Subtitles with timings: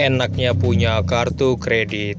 [0.00, 2.16] enaknya punya kartu kredit.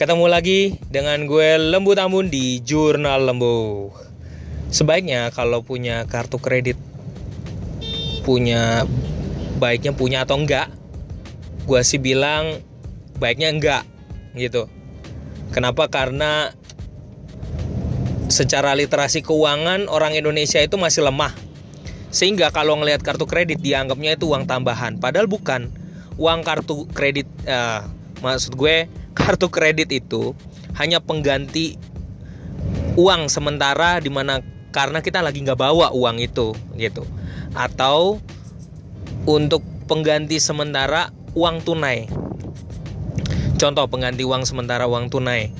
[0.00, 3.92] Ketemu lagi dengan gue Lembu Tambun di Jurnal Lembu.
[4.72, 6.80] Sebaiknya kalau punya kartu kredit
[8.24, 8.88] punya
[9.60, 10.72] baiknya punya atau enggak?
[11.68, 12.64] Gue sih bilang
[13.20, 13.84] baiknya enggak
[14.32, 14.72] gitu.
[15.52, 15.92] Kenapa?
[15.92, 16.48] Karena
[18.32, 21.36] secara literasi keuangan orang Indonesia itu masih lemah.
[22.08, 25.81] Sehingga kalau ngelihat kartu kredit dianggapnya itu uang tambahan, padahal bukan.
[26.20, 27.88] Uang kartu kredit uh,
[28.20, 30.36] maksud gue kartu kredit itu
[30.76, 31.76] hanya pengganti
[32.96, 34.40] uang sementara di mana
[34.72, 37.04] karena kita lagi nggak bawa uang itu gitu.
[37.52, 38.20] Atau
[39.28, 42.08] untuk pengganti sementara uang tunai.
[43.60, 45.52] Contoh pengganti uang sementara uang tunai.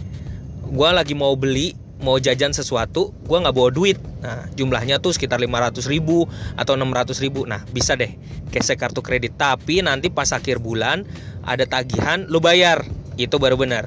[0.73, 3.97] Gue lagi mau beli mau jajan sesuatu gue nggak bawa duit.
[4.21, 6.27] Nah jumlahnya tuh sekitar 500 ribu
[6.59, 7.47] atau 600 ribu.
[7.47, 8.11] Nah bisa deh
[8.51, 9.39] gesek kartu kredit.
[9.39, 11.07] Tapi nanti pas akhir bulan
[11.47, 12.83] ada tagihan lo bayar.
[13.15, 13.87] Itu baru benar.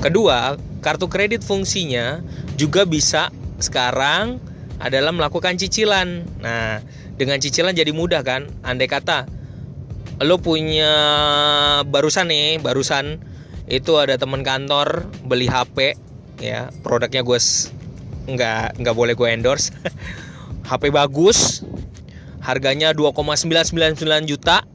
[0.00, 2.22] Kedua kartu kredit fungsinya
[2.54, 4.38] juga bisa sekarang
[4.78, 6.26] adalah melakukan cicilan.
[6.38, 6.80] Nah
[7.18, 8.46] dengan cicilan jadi mudah kan?
[8.62, 9.26] Andai kata
[10.22, 10.94] lo punya
[11.82, 13.18] barusan nih barusan
[13.66, 15.98] itu ada teman kantor beli HP
[16.42, 16.68] ya.
[16.82, 17.38] Produknya gue
[18.26, 19.70] nggak nggak boleh gue endorse.
[20.68, 21.62] HP bagus.
[22.42, 24.66] Harganya 2,999 juta.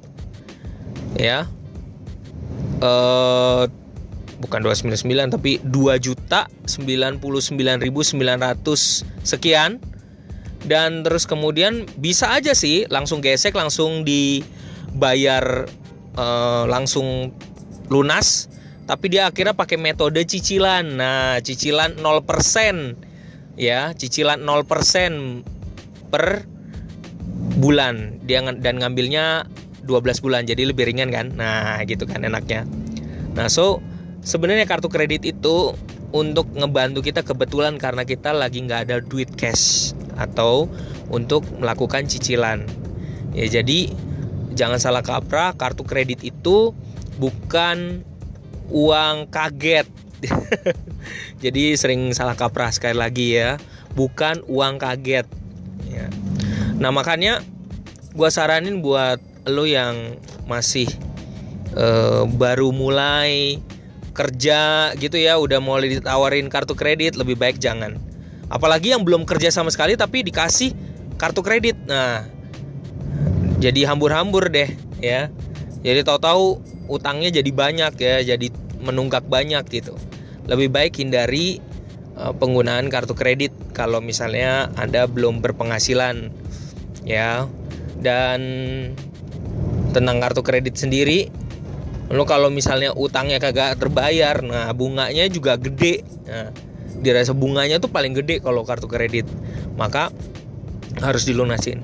[1.20, 1.44] Ya.
[2.80, 3.64] Eh
[4.38, 7.20] bukan 299 tapi 2 juta 99.900
[9.28, 9.84] sekian.
[10.68, 15.68] Dan terus kemudian bisa aja sih langsung gesek langsung dibayar
[16.18, 17.32] eh, langsung
[17.88, 18.52] lunas
[18.88, 20.96] tapi dia akhirnya pakai metode cicilan.
[20.96, 22.96] Nah, cicilan 0%
[23.60, 25.44] ya, cicilan 0%
[26.08, 26.48] per
[27.60, 28.24] bulan.
[28.24, 29.44] Dia dan ngambilnya
[29.84, 31.36] 12 bulan jadi lebih ringan kan.
[31.36, 32.64] Nah, gitu kan enaknya.
[33.36, 33.84] Nah, so
[34.24, 35.76] sebenarnya kartu kredit itu
[36.16, 40.72] untuk ngebantu kita kebetulan karena kita lagi nggak ada duit cash atau
[41.12, 42.64] untuk melakukan cicilan.
[43.36, 43.92] Ya, jadi
[44.56, 46.72] jangan salah kaprah, kartu kredit itu
[47.20, 48.07] bukan
[48.72, 49.88] uang kaget.
[51.44, 53.62] Jadi sering salah kaprah sekali lagi ya,
[53.94, 55.28] bukan uang kaget.
[55.88, 56.08] Ya.
[56.82, 57.46] Nah makanya
[58.18, 60.18] gue saranin buat lo yang
[60.50, 60.90] masih
[61.78, 63.62] uh, baru mulai
[64.18, 68.02] kerja gitu ya, udah mulai ditawarin kartu kredit, lebih baik jangan.
[68.50, 70.74] Apalagi yang belum kerja sama sekali tapi dikasih
[71.22, 71.78] kartu kredit.
[71.86, 72.26] Nah,
[73.62, 75.30] jadi hambur-hambur deh ya.
[75.86, 78.48] Jadi tahu-tahu utangnya jadi banyak ya, jadi
[78.82, 79.96] menunggak banyak gitu.
[80.48, 81.60] Lebih baik hindari
[82.16, 86.32] uh, penggunaan kartu kredit kalau misalnya Anda belum berpenghasilan
[87.04, 87.48] ya.
[87.98, 88.40] Dan
[89.92, 91.34] tentang kartu kredit sendiri
[92.08, 96.08] lo kalau misalnya utangnya kagak terbayar, nah bunganya juga gede.
[96.24, 96.56] Nah,
[97.04, 99.28] dirasa bunganya tuh paling gede kalau kartu kredit.
[99.76, 100.08] Maka
[101.04, 101.84] harus dilunasin.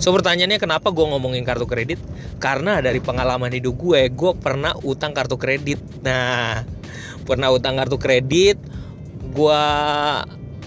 [0.00, 2.00] So pertanyaannya kenapa gue ngomongin kartu kredit?
[2.40, 5.76] Karena dari pengalaman hidup gue, gue pernah utang kartu kredit.
[6.00, 6.64] Nah,
[7.28, 8.56] pernah utang kartu kredit,
[9.36, 9.64] gue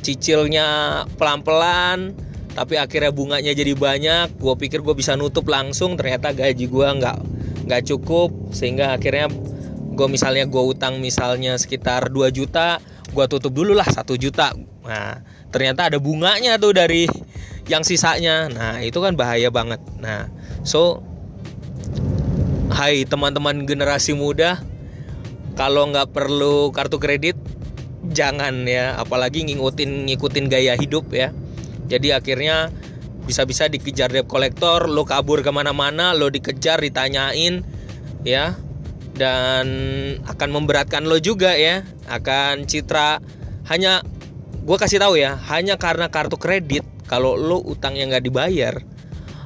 [0.06, 2.14] cicilnya pelan-pelan,
[2.54, 4.38] tapi akhirnya bunganya jadi banyak.
[4.38, 7.18] Gue pikir gue bisa nutup langsung, ternyata gaji gue nggak
[7.66, 9.34] nggak cukup, sehingga akhirnya
[9.98, 12.78] gue misalnya gue utang misalnya sekitar 2 juta,
[13.10, 14.54] gue tutup dulu lah satu juta.
[14.86, 17.10] Nah, ternyata ada bunganya tuh dari
[17.68, 18.52] yang sisanya.
[18.52, 19.80] Nah itu kan bahaya banget.
[20.00, 20.28] Nah
[20.68, 21.04] so
[22.74, 24.60] hai teman-teman generasi muda
[25.54, 27.38] kalau nggak perlu kartu kredit
[28.12, 29.00] jangan ya.
[29.00, 31.32] Apalagi ngikutin ngikutin gaya hidup ya.
[31.88, 32.72] Jadi akhirnya
[33.24, 37.64] bisa-bisa dikejar debt kolektor lo kabur ke mana-mana lo dikejar ditanyain
[38.28, 38.56] ya.
[39.14, 39.68] Dan
[40.26, 43.22] akan memberatkan lo juga ya akan citra.
[43.70, 44.04] Hanya
[44.64, 48.74] gue kasih tahu ya hanya karena kartu kredit kalau lo utang yang nggak dibayar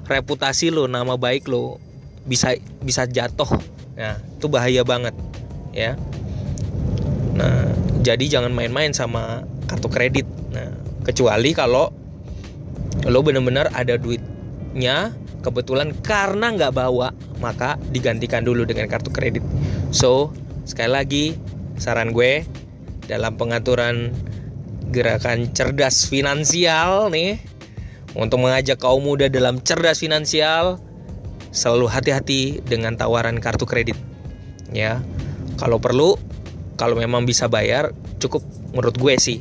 [0.07, 1.83] reputasi lo nama baik lo
[2.23, 3.59] bisa bisa jatuh.
[3.99, 5.11] Nah itu bahaya banget
[5.75, 5.99] ya.
[7.35, 7.67] Nah
[8.07, 10.23] jadi jangan main-main sama kartu kredit.
[10.55, 10.71] Nah
[11.03, 11.91] kecuali kalau
[13.03, 15.11] lo bener-bener ada duitnya
[15.43, 17.11] kebetulan karena nggak bawa
[17.43, 19.43] maka digantikan dulu dengan kartu kredit.
[19.91, 20.31] So
[20.63, 21.25] sekali lagi
[21.75, 22.47] saran gue
[23.11, 24.15] dalam pengaturan
[24.87, 27.43] gerakan cerdas finansial nih
[28.17, 30.81] untuk mengajak kaum muda dalam cerdas finansial,
[31.53, 33.95] selalu hati-hati dengan tawaran kartu kredit.
[34.73, 34.99] Ya,
[35.61, 36.17] kalau perlu,
[36.75, 38.41] kalau memang bisa bayar, cukup
[38.73, 39.39] menurut gue sih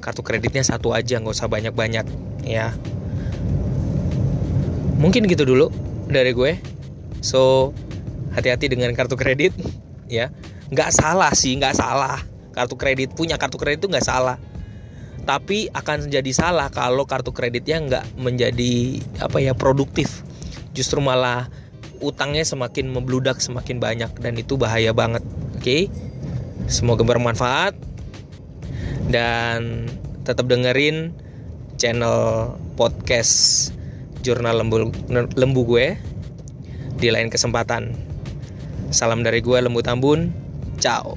[0.00, 2.04] kartu kreditnya satu aja, nggak usah banyak-banyak.
[2.44, 2.72] Ya,
[4.96, 5.68] mungkin gitu dulu
[6.08, 6.56] dari gue.
[7.24, 7.72] So,
[8.34, 9.54] hati-hati dengan kartu kredit
[10.10, 10.28] ya
[10.68, 12.20] nggak salah sih nggak salah
[12.52, 14.36] kartu kredit punya kartu kredit itu nggak salah
[15.24, 20.20] tapi akan jadi salah kalau kartu kreditnya nggak menjadi apa ya produktif.
[20.76, 21.48] Justru malah
[22.04, 25.24] utangnya semakin membludak semakin banyak dan itu bahaya banget.
[25.56, 25.88] Oke?
[26.68, 27.72] Semoga bermanfaat.
[29.08, 29.88] Dan
[30.24, 31.12] tetap dengerin
[31.76, 33.68] channel podcast
[34.24, 34.88] jurnal lembu
[35.36, 35.96] lembu gue
[37.00, 37.96] di lain kesempatan.
[38.92, 40.32] Salam dari gue lembu tambun.
[40.80, 41.16] Ciao